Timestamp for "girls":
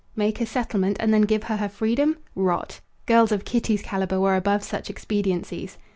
3.05-3.31